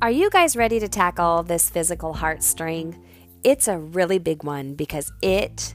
[0.00, 3.02] Are you guys ready to tackle this physical heartstring?
[3.42, 5.74] It's a really big one because it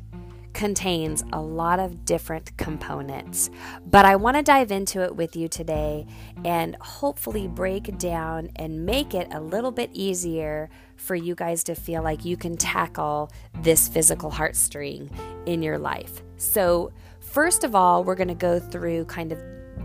[0.53, 3.49] contains a lot of different components.
[3.85, 6.07] But I want to dive into it with you today
[6.45, 11.75] and hopefully break down and make it a little bit easier for you guys to
[11.75, 13.29] feel like you can tackle
[13.61, 15.11] this physical heartstring
[15.45, 16.21] in your life.
[16.37, 19.39] So, first of all, we're going to go through kind of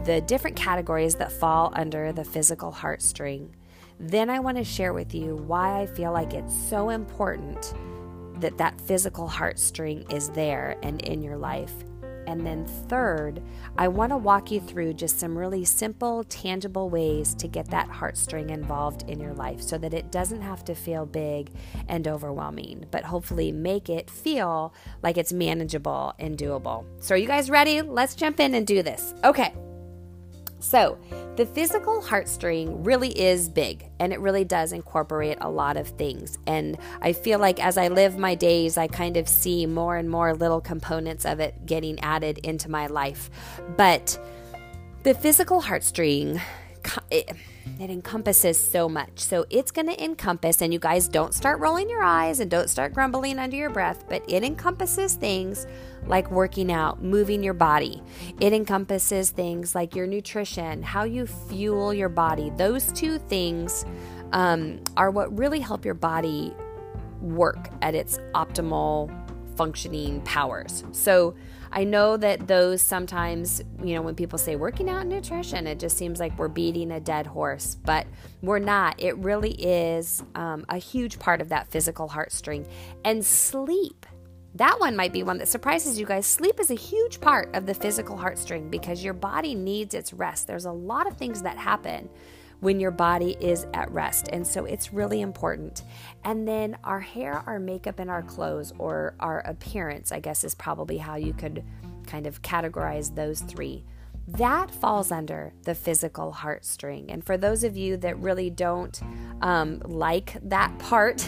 [0.04, 3.48] the different categories that fall under the physical heartstring.
[4.00, 7.74] Then I want to share with you why I feel like it's so important
[8.40, 11.72] that that physical heartstring is there and in your life.
[12.28, 13.42] And then, third,
[13.78, 17.88] I want to walk you through just some really simple, tangible ways to get that
[17.88, 21.50] heartstring involved in your life so that it doesn't have to feel big
[21.88, 26.84] and overwhelming, but hopefully make it feel like it's manageable and doable.
[27.00, 27.80] So, are you guys ready?
[27.80, 29.14] Let's jump in and do this.
[29.24, 29.54] Okay.
[30.60, 30.98] So,
[31.36, 36.36] the physical heartstring really is big and it really does incorporate a lot of things.
[36.46, 40.10] And I feel like as I live my days, I kind of see more and
[40.10, 43.30] more little components of it getting added into my life.
[43.76, 44.18] But
[45.04, 46.40] the physical heartstring,
[47.10, 47.30] it,
[47.80, 49.20] it encompasses so much.
[49.20, 52.68] So it's going to encompass, and you guys don't start rolling your eyes and don't
[52.68, 55.66] start grumbling under your breath, but it encompasses things
[56.06, 58.02] like working out, moving your body.
[58.40, 62.50] It encompasses things like your nutrition, how you fuel your body.
[62.56, 63.84] Those two things
[64.32, 66.54] um, are what really help your body
[67.20, 69.10] work at its optimal
[69.56, 70.84] functioning powers.
[70.92, 71.34] So,
[71.70, 75.78] I know that those sometimes, you know, when people say working out and nutrition, it
[75.78, 78.06] just seems like we're beating a dead horse, but
[78.42, 78.94] we're not.
[78.98, 82.66] It really is um, a huge part of that physical heartstring.
[83.04, 84.06] And sleep.
[84.54, 86.26] That one might be one that surprises you guys.
[86.26, 90.46] Sleep is a huge part of the physical heartstring because your body needs its rest.
[90.46, 92.08] There's a lot of things that happen
[92.60, 94.28] when your body is at rest.
[94.32, 95.82] And so it's really important.
[96.24, 100.54] And then our hair, our makeup, and our clothes, or our appearance, I guess is
[100.54, 101.64] probably how you could
[102.06, 103.84] kind of categorize those three.
[104.26, 107.06] That falls under the physical heartstring.
[107.08, 109.00] And for those of you that really don't
[109.40, 111.26] um, like that part,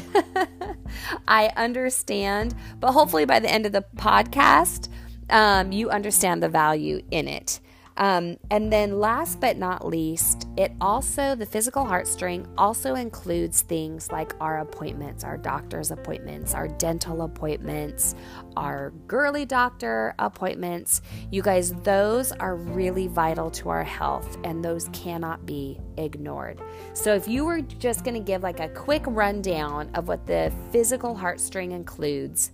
[1.28, 2.54] I understand.
[2.78, 4.88] But hopefully, by the end of the podcast,
[5.30, 7.60] um, you understand the value in it.
[8.00, 14.10] Um, and then, last but not least, it also, the physical heartstring also includes things
[14.10, 18.14] like our appointments, our doctor's appointments, our dental appointments,
[18.56, 21.02] our girly doctor appointments.
[21.30, 26.58] You guys, those are really vital to our health and those cannot be ignored.
[26.94, 30.50] So, if you were just going to give like a quick rundown of what the
[30.72, 32.52] physical heartstring includes,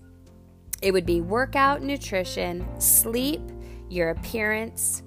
[0.82, 3.40] it would be workout, nutrition, sleep,
[3.88, 5.04] your appearance,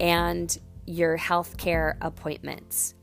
[0.00, 2.94] and your healthcare appointments.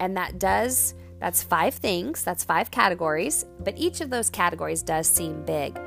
[0.00, 5.06] And that does, that's five things, that's five categories, but each of those categories does
[5.08, 5.78] seem big.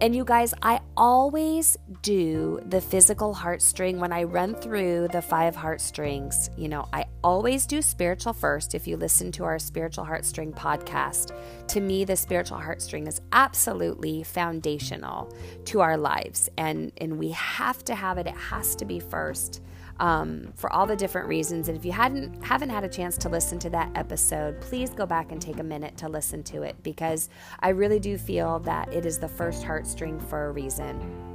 [0.00, 5.54] And you guys, I always do the physical heartstring when I run through the five
[5.54, 6.50] heartstrings.
[6.56, 8.74] You know, I always do spiritual first.
[8.74, 11.32] If you listen to our spiritual heartstring podcast,
[11.68, 15.32] to me, the spiritual heartstring is absolutely foundational
[15.66, 16.50] to our lives.
[16.58, 19.62] And, and we have to have it, it has to be first
[20.00, 21.68] um, for all the different reasons.
[21.68, 25.06] And if you hadn't haven't had a chance to listen to that episode, please go
[25.06, 27.28] back and take a minute to listen to it because
[27.60, 31.34] I really do feel that it is the first heartstring for a reason.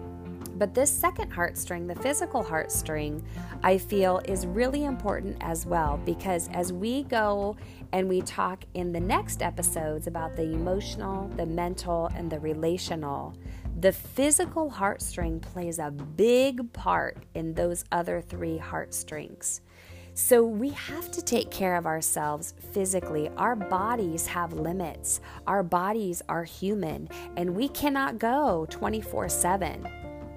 [0.59, 3.23] But this second heartstring, the physical heartstring,
[3.63, 7.55] I feel is really important as well because as we go
[7.93, 13.33] and we talk in the next episodes about the emotional, the mental, and the relational,
[13.79, 19.61] the physical heartstring plays a big part in those other three heartstrings.
[20.13, 23.29] So we have to take care of ourselves physically.
[23.37, 25.21] Our bodies have limits.
[25.47, 27.07] Our bodies are human,
[27.37, 29.87] and we cannot go 24 7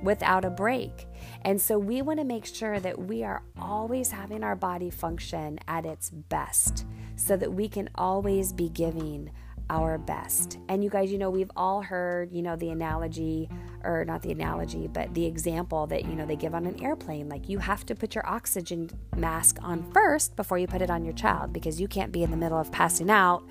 [0.05, 1.09] without a break.
[1.43, 5.59] And so we want to make sure that we are always having our body function
[5.67, 6.87] at its best
[7.17, 9.33] so that we can always be giving
[9.73, 10.59] our best.
[10.69, 13.49] And you guys, you know, we've all heard, you know, the analogy,
[13.83, 17.29] or not the analogy, but the example that, you know, they give on an airplane.
[17.31, 21.05] Like you have to put your oxygen mask on first before you put it on
[21.05, 23.49] your child because you can't be in the middle of passing out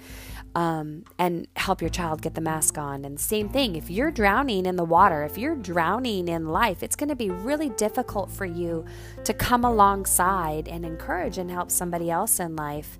[0.53, 3.03] um, and help your child get the mask on.
[3.03, 6.95] And same thing, if you're drowning in the water, if you're drowning in life, it's
[6.95, 8.85] going to be really difficult for you
[9.23, 12.99] to come alongside and encourage and help somebody else in life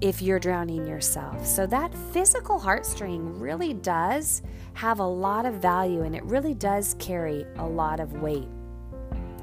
[0.00, 1.46] if you're drowning yourself.
[1.46, 4.42] So that physical heartstring really does
[4.74, 8.48] have a lot of value and it really does carry a lot of weight.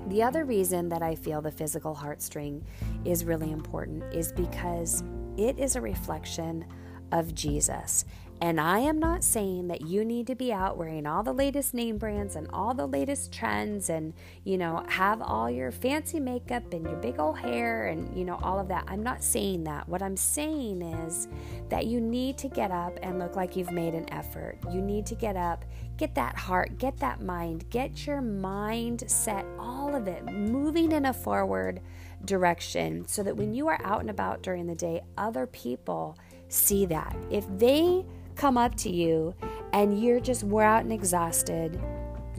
[0.07, 2.61] The other reason that I feel the physical heartstring
[3.05, 5.03] is really important is because
[5.37, 6.65] it is a reflection
[7.11, 8.05] of Jesus.
[8.43, 11.73] And I am not saying that you need to be out wearing all the latest
[11.73, 14.13] name brands and all the latest trends and,
[14.43, 18.37] you know, have all your fancy makeup and your big old hair and, you know,
[18.43, 18.83] all of that.
[18.85, 19.87] I'm not saying that.
[19.87, 21.29] What I'm saying is
[21.69, 24.57] that you need to get up and look like you've made an effort.
[24.69, 25.63] You need to get up,
[25.95, 31.05] get that heart, get that mind, get your mind set, all of it moving in
[31.05, 31.79] a forward
[32.25, 36.17] direction so that when you are out and about during the day, other people
[36.49, 37.15] see that.
[37.31, 39.33] If they come up to you
[39.71, 41.79] and you're just wore out and exhausted,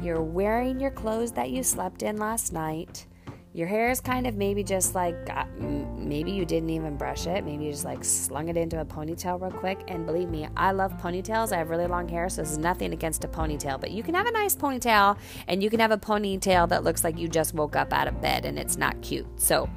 [0.02, 3.06] you're wearing your clothes that you slept in last night,
[3.54, 7.44] your hair is kind of maybe just like uh, maybe you didn't even brush it.
[7.44, 9.84] Maybe you just like slung it into a ponytail real quick.
[9.86, 11.52] And believe me i love ponytails.
[11.52, 13.80] I have really long hair so this is nothing against a ponytail.
[13.80, 17.04] But you can have a nice ponytail and you can have a ponytail that looks
[17.04, 19.26] like you just woke up out of bed and it's not cute.
[19.40, 19.70] So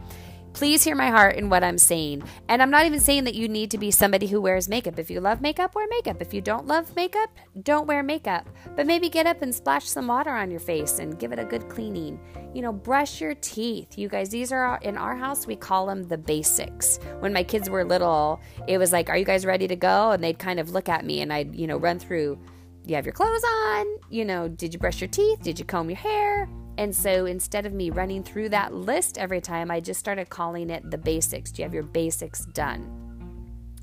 [0.58, 2.24] Please hear my heart in what I'm saying.
[2.50, 4.98] And I'm not even saying that you need to be somebody who wears makeup.
[4.98, 6.20] If you love makeup, wear makeup.
[6.20, 7.30] If you don't love makeup,
[7.62, 8.50] don't wear makeup.
[8.76, 11.46] But maybe get up and splash some water on your face and give it a
[11.46, 12.20] good cleaning.
[12.56, 14.00] You know, brush your teeth.
[14.00, 16.98] You guys, these are in our house, we call them the basics.
[17.20, 20.10] When my kids were little, it was like, Are you guys ready to go?
[20.10, 22.40] And they'd kind of look at me and I'd, you know, run through
[22.84, 23.86] you have your clothes on?
[24.10, 25.44] You know, did you brush your teeth?
[25.44, 26.50] Did you comb your hair?
[26.78, 30.70] And so instead of me running through that list every time, I just started calling
[30.70, 31.52] it the basics.
[31.52, 32.94] Do you have your basics done?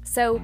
[0.05, 0.41] So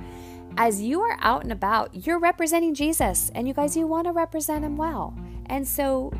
[0.56, 4.12] as you are out and about, you're representing Jesus, and you guys, you want to
[4.12, 5.16] represent him well.
[5.46, 6.12] And so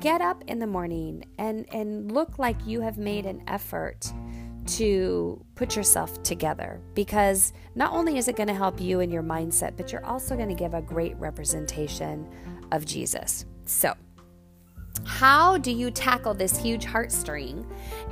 [0.00, 4.12] get up in the morning and, and look like you have made an effort
[4.66, 9.22] to put yourself together because not only is it going to help you in your
[9.22, 12.26] mindset, but you're also going to give a great representation
[12.72, 13.44] of Jesus.
[13.64, 13.94] So,
[15.04, 17.66] how do you tackle this huge heartstring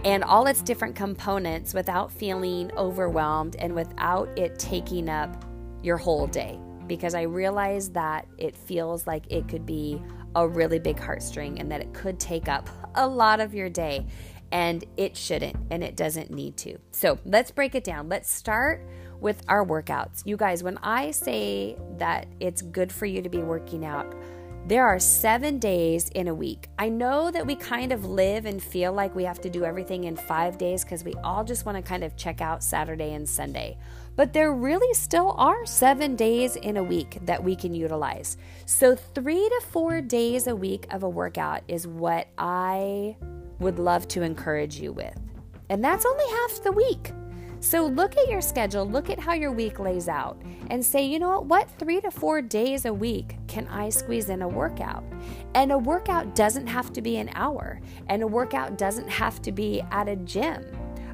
[0.05, 5.45] and all its different components without feeling overwhelmed and without it taking up
[5.83, 6.59] your whole day?
[6.87, 10.03] Because I realize that it feels like it could be
[10.35, 14.07] a really big heartstring and that it could take up a lot of your day.
[14.53, 16.79] And it shouldn't, and it doesn't need to.
[16.93, 18.09] So let's break it down.
[18.09, 18.87] Let's start
[19.21, 20.23] with our workouts.
[20.25, 24.15] You guys, when I say that it's good for you to be working out,
[24.67, 26.69] there are seven days in a week.
[26.79, 30.05] I know that we kind of live and feel like we have to do everything
[30.05, 33.29] in five days because we all just want to kind of check out Saturday and
[33.29, 33.77] Sunday.
[34.17, 38.39] But there really still are seven days in a week that we can utilize.
[38.65, 43.17] So, three to four days a week of a workout is what I
[43.59, 45.19] would love to encourage you with.
[45.69, 47.13] And that's only half the week.
[47.65, 50.39] So look at your schedule, look at how your week lays out,
[50.69, 54.29] and say, you know what, what three to four days a week can I squeeze
[54.29, 55.03] in a workout?
[55.55, 59.51] And a workout doesn't have to be an hour, and a workout doesn't have to
[59.51, 60.63] be at a gym.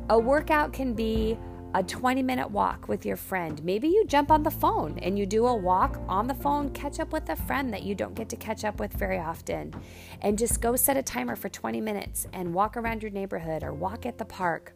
[0.09, 1.39] A workout can be
[1.75, 3.63] a 20 minute walk with your friend.
[3.63, 6.99] Maybe you jump on the phone and you do a walk on the phone, catch
[6.99, 9.73] up with a friend that you don't get to catch up with very often,
[10.21, 13.73] and just go set a timer for 20 minutes and walk around your neighborhood or
[13.73, 14.75] walk at the park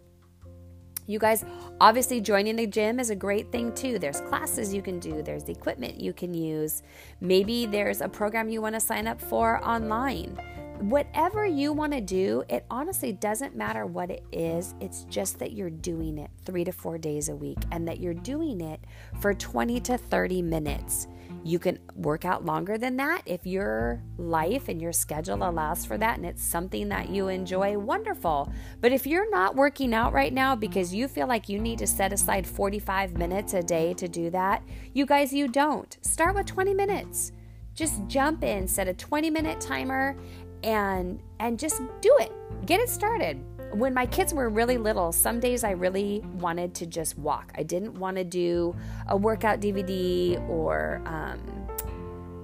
[1.07, 1.45] you guys,
[1.81, 3.99] obviously, joining the gym is a great thing too.
[3.99, 6.83] There's classes you can do, there's equipment you can use.
[7.21, 10.39] Maybe there's a program you want to sign up for online.
[10.81, 14.75] Whatever you want to do, it honestly doesn't matter what it is.
[14.81, 18.13] It's just that you're doing it three to four days a week and that you're
[18.13, 18.81] doing it
[19.21, 21.07] for 20 to 30 minutes.
[21.47, 25.99] You can work out longer than that if your life and your schedule allows for
[25.99, 28.51] that and it's something that you enjoy, wonderful.
[28.81, 31.87] But if you're not working out right now because you feel like you need to
[31.87, 34.63] set aside 45 minutes a day to do that,
[34.95, 35.99] you guys, you don't.
[36.01, 37.33] Start with 20 minutes.
[37.75, 40.17] Just jump in, set a 20 minute timer
[40.63, 42.33] and and just do it.
[42.65, 46.87] Get it started when my kids were really little, some days I really wanted to
[46.87, 47.53] just walk.
[47.57, 48.75] I didn't want to do
[49.09, 51.41] a workout DVD or, um,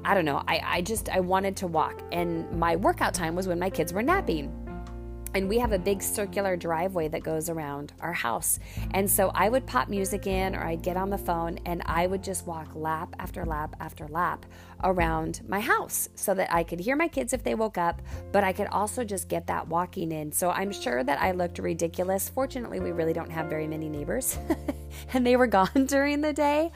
[0.04, 0.42] I don't know.
[0.48, 2.02] I, I just, I wanted to walk.
[2.10, 4.52] And my workout time was when my kids were napping
[5.34, 8.58] and we have a big circular driveway that goes around our house.
[8.92, 12.06] And so I would pop music in or I'd get on the phone and I
[12.06, 14.46] would just walk lap after lap after lap
[14.82, 18.44] around my house so that I could hear my kids if they woke up, but
[18.44, 20.32] I could also just get that walking in.
[20.32, 22.28] So I'm sure that I looked ridiculous.
[22.28, 24.38] Fortunately, we really don't have very many neighbors
[25.12, 26.72] and they were gone during the day.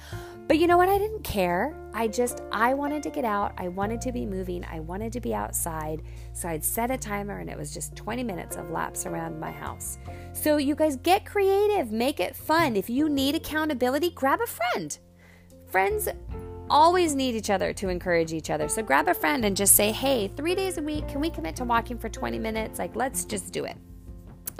[0.46, 0.90] But you know what?
[0.90, 1.74] I didn't care.
[1.94, 3.54] I just, I wanted to get out.
[3.56, 4.64] I wanted to be moving.
[4.64, 6.02] I wanted to be outside.
[6.34, 9.50] So I'd set a timer and it was just 20 minutes of laps around my
[9.50, 9.98] house.
[10.34, 12.76] So you guys get creative, make it fun.
[12.76, 14.98] If you need accountability, grab a friend.
[15.66, 16.08] Friends
[16.68, 18.68] always need each other to encourage each other.
[18.68, 21.56] So grab a friend and just say, hey, three days a week, can we commit
[21.56, 22.78] to walking for 20 minutes?
[22.78, 23.76] Like, let's just do it.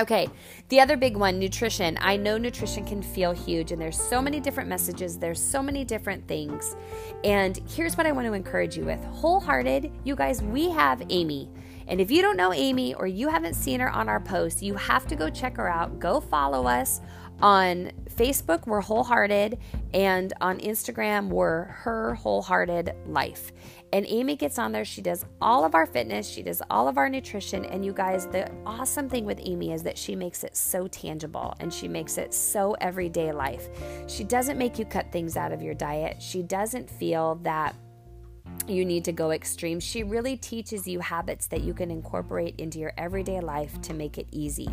[0.00, 0.28] Okay,
[0.70, 1.96] the other big one, nutrition.
[2.00, 5.84] I know nutrition can feel huge, and there's so many different messages, there's so many
[5.84, 6.74] different things.
[7.22, 11.48] And here's what I want to encourage you with Wholehearted, you guys, we have Amy.
[11.86, 14.74] And if you don't know Amy or you haven't seen her on our posts, you
[14.74, 16.00] have to go check her out.
[16.00, 17.00] Go follow us
[17.44, 19.58] on Facebook, we're Wholehearted,
[19.92, 23.52] and on Instagram, we're Her Wholehearted Life.
[23.92, 24.86] And Amy gets on there.
[24.86, 27.66] She does all of our fitness, she does all of our nutrition.
[27.66, 31.54] And you guys, the awesome thing with Amy is that she makes it so tangible
[31.60, 33.68] and she makes it so everyday life.
[34.06, 36.22] She doesn't make you cut things out of your diet.
[36.22, 37.76] She doesn't feel that
[38.66, 39.80] you need to go extreme.
[39.80, 44.16] She really teaches you habits that you can incorporate into your everyday life to make
[44.16, 44.68] it easy.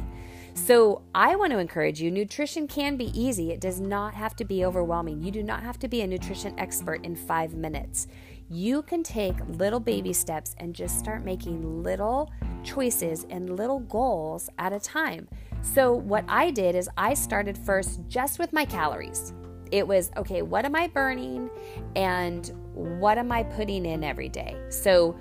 [0.54, 3.52] So, I want to encourage you nutrition can be easy.
[3.52, 5.22] It does not have to be overwhelming.
[5.22, 8.08] You do not have to be a nutrition expert in five minutes
[8.52, 12.30] you can take little baby steps and just start making little
[12.64, 15.26] choices and little goals at a time.
[15.62, 19.34] So, what I did is I started first just with my calories.
[19.72, 21.50] It was okay, what am I burning
[21.96, 24.58] and what am I putting in every day?
[24.68, 25.16] So,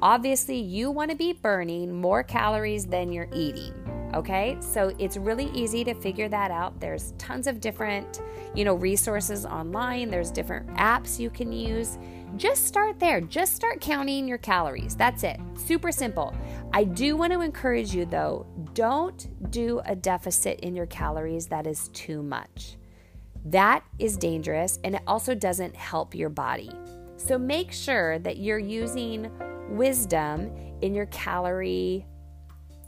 [0.00, 3.81] obviously, you want to be burning more calories than you're eating.
[4.14, 6.78] Okay, so it's really easy to figure that out.
[6.80, 8.20] There's tons of different,
[8.54, 10.10] you know, resources online.
[10.10, 11.98] There's different apps you can use.
[12.36, 13.22] Just start there.
[13.22, 14.96] Just start counting your calories.
[14.96, 15.40] That's it.
[15.54, 16.34] Super simple.
[16.74, 21.66] I do want to encourage you though, don't do a deficit in your calories that
[21.66, 22.76] is too much.
[23.46, 26.70] That is dangerous and it also doesn't help your body.
[27.16, 29.30] So make sure that you're using
[29.70, 30.50] wisdom
[30.82, 32.06] in your calorie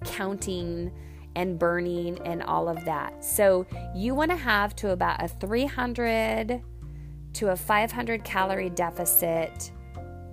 [0.04, 0.92] counting
[1.36, 3.24] and burning and all of that.
[3.24, 6.62] So you want to have to about a 300
[7.34, 9.72] to a 500 calorie deficit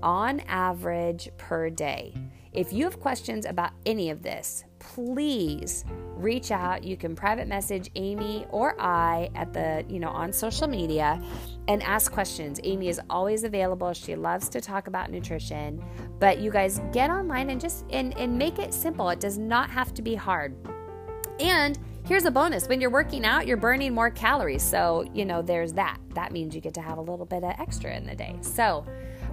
[0.03, 2.13] on average per day.
[2.53, 6.84] If you have questions about any of this, please reach out.
[6.84, 11.22] You can private message Amy or I at the, you know, on social media
[11.70, 12.60] and ask questions.
[12.63, 13.93] Amy is always available.
[13.93, 15.81] She loves to talk about nutrition.
[16.20, 19.10] But you guys get online and just and, and make it simple.
[19.10, 20.55] It does not have to be hard.
[21.41, 21.77] And
[22.12, 24.63] Here's a bonus when you're working out, you're burning more calories.
[24.63, 25.98] So, you know, there's that.
[26.15, 28.36] That means you get to have a little bit of extra in the day.
[28.41, 28.86] So,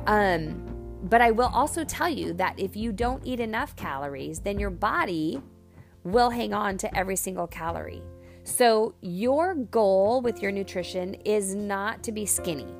[0.06, 0.62] um,
[1.04, 4.70] but I will also tell you that if you don't eat enough calories, then your
[4.70, 5.42] body
[6.04, 8.02] will hang on to every single calorie.
[8.44, 12.72] So, your goal with your nutrition is not to be skinny.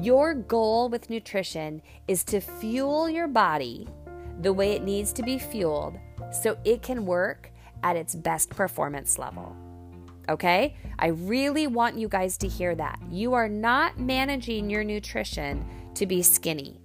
[0.00, 3.88] Your goal with nutrition is to fuel your body
[4.40, 5.98] the way it needs to be fueled
[6.32, 7.50] so it can work
[7.82, 9.56] at its best performance level.
[10.28, 10.76] Okay?
[10.98, 13.00] I really want you guys to hear that.
[13.10, 16.80] You are not managing your nutrition to be skinny.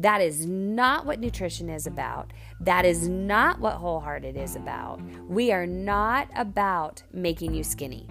[0.00, 2.32] That is not what nutrition is about.
[2.60, 5.00] That is not what wholehearted is about.
[5.28, 8.08] We are not about making you skinny.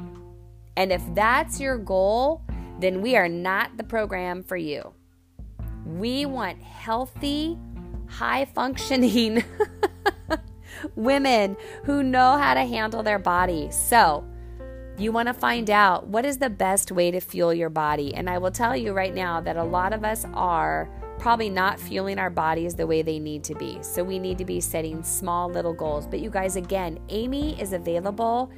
[0.77, 2.43] And if that's your goal,
[2.79, 4.93] then we are not the program for you.
[5.85, 7.57] We want healthy,
[8.07, 9.43] high functioning
[10.95, 13.69] women who know how to handle their body.
[13.71, 14.25] So,
[14.99, 18.13] you want to find out what is the best way to fuel your body.
[18.13, 21.79] And I will tell you right now that a lot of us are probably not
[21.79, 23.77] fueling our bodies the way they need to be.
[23.81, 26.05] So we need to be setting small little goals.
[26.05, 28.51] But you guys, again, Amy is available.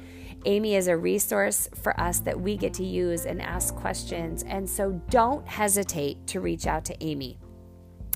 [0.44, 4.42] Amy is a resource for us that we get to use and ask questions.
[4.42, 7.38] And so don't hesitate to reach out to Amy.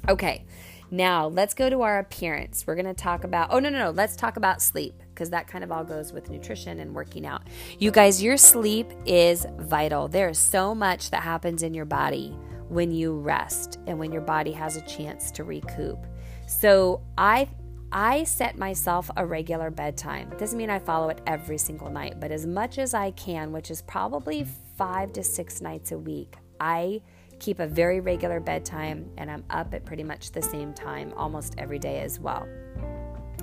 [0.09, 0.45] Okay,
[0.91, 2.65] now, let's go to our appearance.
[2.67, 5.49] We're going to talk about, oh, no, no, no, let's talk about sleep because that
[5.49, 7.49] kind of all goes with nutrition and working out.
[7.79, 10.09] You guys, your sleep is vital.
[10.09, 12.37] There is so much that happens in your body
[12.69, 15.99] when you rest and when your body has a chance to recoup.
[16.47, 17.49] So, I
[17.93, 20.31] I set myself a regular bedtime.
[20.39, 23.71] Doesn't mean I follow it every single night, but as much as I can, which
[23.71, 24.45] is probably
[24.77, 27.01] 5 to 6 nights a week, I
[27.39, 31.55] keep a very regular bedtime, and I'm up at pretty much the same time almost
[31.59, 32.47] every day as well.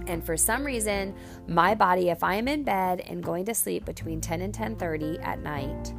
[0.08, 1.16] And for some reason,
[1.48, 5.22] my body, if I am in bed and going to sleep between 10 and 10:30
[5.24, 5.94] at night,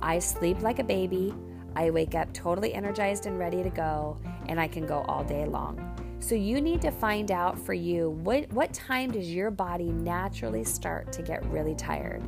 [0.00, 1.34] I sleep like a baby.
[1.74, 5.46] I wake up totally energized and ready to go, and I can go all day
[5.46, 5.88] long.
[6.20, 10.62] So you need to find out for you what what time does your body naturally
[10.62, 12.22] start to get really tired?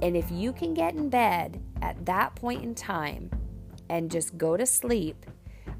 [0.00, 3.30] And if you can get in bed at that point in time,
[3.94, 5.24] and just go to sleep,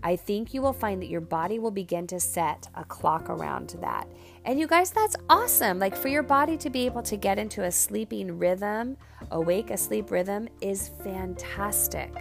[0.04, 3.70] I think you will find that your body will begin to set a clock around
[3.80, 4.06] that.
[4.44, 5.80] And you guys, that's awesome.
[5.80, 8.96] Like for your body to be able to get into a sleeping rhythm,
[9.32, 12.12] awake asleep rhythm is fantastic.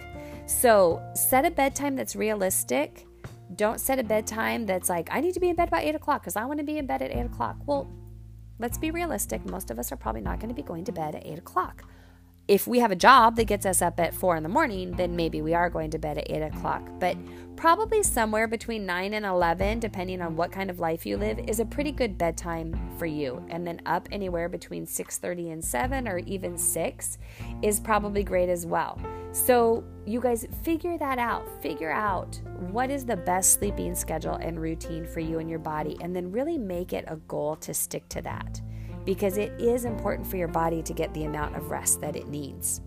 [0.46, 3.06] So set a bedtime that's realistic.
[3.54, 6.22] Don't set a bedtime that's like, I need to be in bed by eight o'clock
[6.22, 7.56] because I want to be in bed at eight o'clock.
[7.66, 7.88] Well,
[8.58, 9.44] let's be realistic.
[9.46, 11.84] Most of us are probably not going to be going to bed at eight o'clock
[12.46, 15.16] if we have a job that gets us up at four in the morning, then
[15.16, 16.82] maybe we are going to bed at eight o'clock.
[17.00, 17.16] But
[17.56, 21.58] probably somewhere between nine and 11, depending on what kind of life you live, is
[21.58, 23.42] a pretty good bedtime for you.
[23.48, 27.18] And then up anywhere between 6:30 and 7 or even 6
[27.62, 28.98] is probably great as well.
[29.32, 31.48] So, you guys figure that out.
[31.62, 32.38] Figure out
[32.70, 36.30] what is the best sleeping schedule and routine for you and your body and then
[36.30, 38.60] really make it a goal to stick to that
[39.04, 42.28] because it is important for your body to get the amount of rest that it
[42.28, 42.80] needs.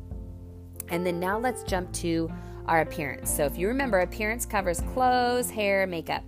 [0.90, 2.32] And then now let's jump to
[2.68, 3.30] our appearance.
[3.30, 6.24] So if you remember, appearance covers clothes, hair, makeup.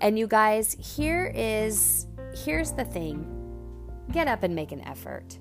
[0.00, 2.06] And you guys, here is
[2.44, 3.30] here's the thing.
[4.12, 5.38] Get up and make an effort.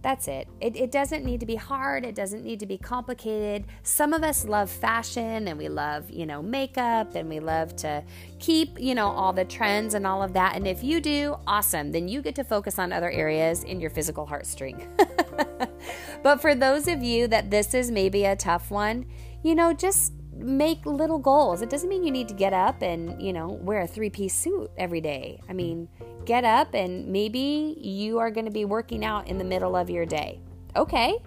[0.00, 0.48] That's it.
[0.60, 0.76] it.
[0.76, 2.04] It doesn't need to be hard.
[2.04, 3.66] It doesn't need to be complicated.
[3.82, 8.04] Some of us love fashion and we love, you know, makeup and we love to
[8.38, 10.54] keep, you know, all the trends and all of that.
[10.54, 11.90] And if you do, awesome.
[11.90, 14.86] Then you get to focus on other areas in your physical heartstring.
[16.22, 19.06] but for those of you that this is maybe a tough one,
[19.42, 21.62] you know, just make little goals.
[21.62, 24.34] It doesn't mean you need to get up and, you know, wear a three piece
[24.34, 25.40] suit every day.
[25.48, 25.88] I mean,
[26.24, 29.88] get up and maybe you are going to be working out in the middle of
[29.90, 30.40] your day.
[30.76, 31.18] Okay.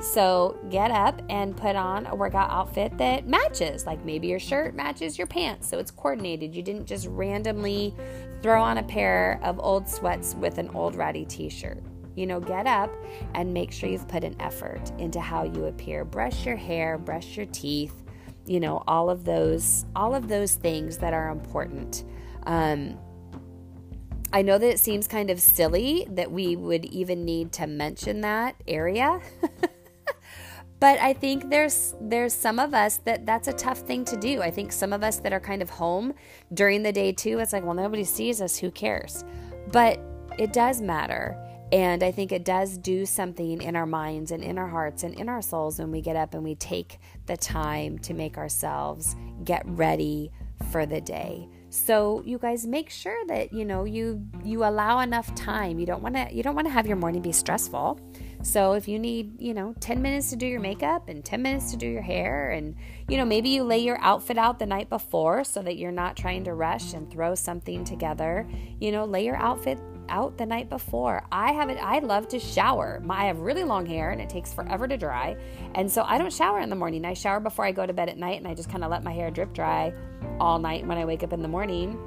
[0.00, 3.86] So get up and put on a workout outfit that matches.
[3.86, 5.68] Like maybe your shirt matches your pants.
[5.68, 6.54] So it's coordinated.
[6.54, 7.94] You didn't just randomly
[8.42, 11.82] throw on a pair of old sweats with an old ratty t shirt.
[12.14, 12.90] You know, get up
[13.34, 16.04] and make sure you've put an effort into how you appear.
[16.04, 18.02] Brush your hair, brush your teeth,
[18.46, 22.04] you know, all of those, all of those things that are important.
[22.46, 22.98] Um,
[24.32, 28.20] I know that it seems kind of silly that we would even need to mention
[28.20, 29.20] that area.
[30.80, 34.40] but I think there's there's some of us that that's a tough thing to do.
[34.40, 36.14] I think some of us that are kind of home
[36.54, 37.40] during the day too.
[37.40, 39.24] It's like, well, nobody sees us, who cares?
[39.72, 40.00] But
[40.38, 41.36] it does matter.
[41.72, 45.14] And I think it does do something in our minds and in our hearts and
[45.14, 49.14] in our souls when we get up and we take the time to make ourselves
[49.44, 50.32] get ready
[50.72, 51.48] for the day.
[51.70, 55.78] So you guys make sure that you know you you allow enough time.
[55.78, 58.00] You don't want to you don't want to have your morning be stressful.
[58.42, 61.70] So if you need, you know, 10 minutes to do your makeup and 10 minutes
[61.72, 62.74] to do your hair and
[63.06, 66.16] you know, maybe you lay your outfit out the night before so that you're not
[66.16, 68.48] trying to rush and throw something together.
[68.80, 69.78] You know, lay your outfit
[70.10, 71.24] out the night before.
[71.32, 73.02] I have it I love to shower.
[73.08, 75.36] I have really long hair and it takes forever to dry.
[75.74, 77.04] And so I don't shower in the morning.
[77.04, 79.02] I shower before I go to bed at night and I just kind of let
[79.02, 79.94] my hair drip dry
[80.38, 81.98] all night when I wake up in the morning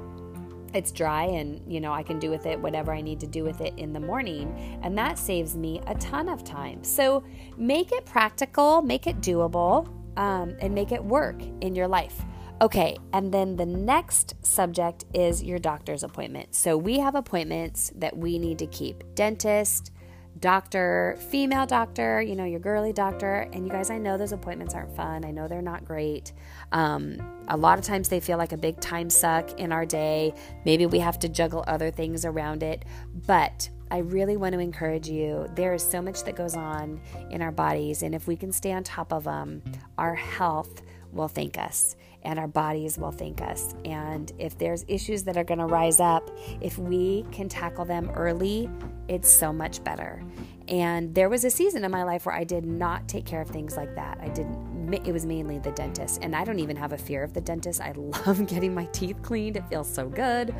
[0.74, 3.44] it's dry and you know i can do with it whatever i need to do
[3.44, 7.22] with it in the morning and that saves me a ton of time so
[7.56, 12.22] make it practical make it doable um, and make it work in your life
[12.62, 16.54] Okay, and then the next subject is your doctor's appointment.
[16.54, 19.90] So we have appointments that we need to keep dentist,
[20.38, 23.48] doctor, female doctor, you know, your girly doctor.
[23.52, 25.24] And you guys, I know those appointments aren't fun.
[25.24, 26.32] I know they're not great.
[26.70, 30.32] Um, a lot of times they feel like a big time suck in our day.
[30.64, 32.84] Maybe we have to juggle other things around it.
[33.26, 35.50] But I really want to encourage you.
[35.54, 38.02] There is so much that goes on in our bodies.
[38.02, 39.62] And if we can stay on top of them,
[39.98, 43.74] our health will thank us and our bodies will thank us.
[43.84, 48.10] And if there's issues that are going to rise up, if we can tackle them
[48.14, 48.68] early,
[49.08, 50.22] it's so much better.
[50.68, 53.48] And there was a season in my life where I did not take care of
[53.48, 54.18] things like that.
[54.20, 56.20] I didn't, it was mainly the dentist.
[56.22, 57.80] And I don't even have a fear of the dentist.
[57.80, 60.54] I love getting my teeth cleaned, it feels so good.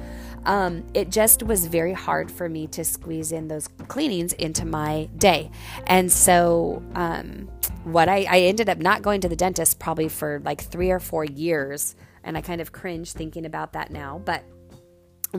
[0.44, 5.08] Um, it just was very hard for me to squeeze in those cleanings into my
[5.16, 5.50] day.
[5.86, 7.48] And so, um,
[7.84, 11.00] what I, I ended up not going to the dentist probably for like three or
[11.00, 11.96] four years.
[12.22, 14.22] And I kind of cringe thinking about that now.
[14.24, 14.44] But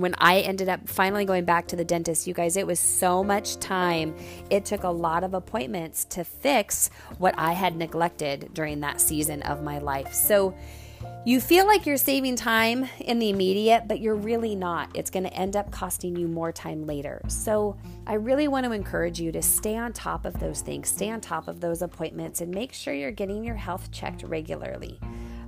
[0.01, 3.23] when I ended up finally going back to the dentist, you guys, it was so
[3.23, 4.15] much time.
[4.49, 9.41] It took a lot of appointments to fix what I had neglected during that season
[9.43, 10.13] of my life.
[10.13, 10.55] So,
[11.23, 14.89] you feel like you're saving time in the immediate, but you're really not.
[14.93, 17.21] It's going to end up costing you more time later.
[17.27, 21.09] So, I really want to encourage you to stay on top of those things, stay
[21.09, 24.99] on top of those appointments, and make sure you're getting your health checked regularly.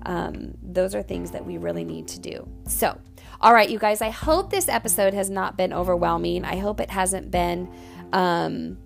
[0.05, 2.47] Um, those are things that we really need to do.
[2.67, 2.99] So,
[3.41, 6.45] all right, you guys, I hope this episode has not been overwhelming.
[6.45, 7.69] I hope it hasn't been.
[8.13, 8.77] Um,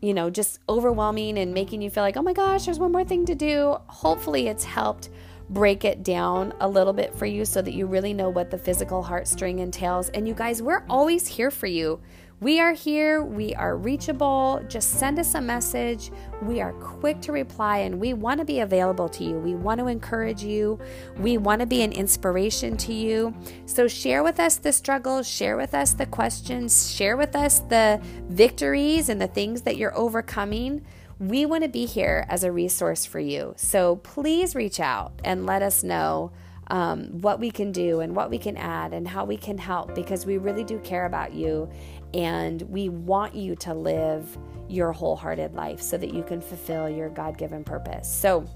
[0.00, 3.04] you know, just overwhelming and making you feel like, oh my gosh, there's one more
[3.04, 3.76] thing to do.
[3.86, 5.08] Hopefully, it's helped
[5.48, 8.58] break it down a little bit for you so that you really know what the
[8.58, 10.08] physical heartstring entails.
[10.10, 12.00] And you guys, we're always here for you.
[12.42, 14.60] We are here, we are reachable.
[14.66, 16.10] Just send us a message.
[16.42, 19.38] We are quick to reply and we want to be available to you.
[19.38, 20.80] We want to encourage you.
[21.18, 23.32] We want to be an inspiration to you.
[23.66, 28.00] So share with us the struggles, share with us the questions, share with us the
[28.28, 30.84] victories and the things that you're overcoming.
[31.20, 33.54] We want to be here as a resource for you.
[33.56, 36.32] So please reach out and let us know
[36.68, 39.94] um, what we can do and what we can add and how we can help
[39.94, 41.70] because we really do care about you
[42.14, 47.08] and we want you to live your wholehearted life so that you can fulfill your
[47.10, 48.08] God given purpose.
[48.10, 48.46] So,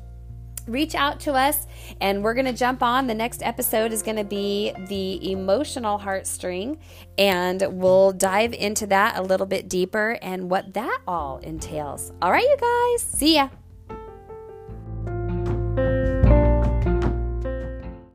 [0.67, 1.67] reach out to us
[2.01, 3.07] and we're going to jump on.
[3.07, 6.79] The next episode is going to be the emotional heartstring,
[7.19, 12.13] and we'll dive into that a little bit deeper and what that all entails.
[12.21, 13.49] All right, you guys, see ya.